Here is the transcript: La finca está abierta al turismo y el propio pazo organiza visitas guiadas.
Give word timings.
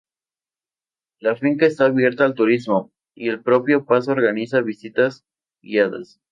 La 1.19 1.35
finca 1.35 1.67
está 1.67 1.85
abierta 1.85 2.25
al 2.25 2.33
turismo 2.33 2.91
y 3.13 3.29
el 3.29 3.43
propio 3.43 3.85
pazo 3.85 4.13
organiza 4.13 4.59
visitas 4.61 5.27
guiadas. 5.61 6.19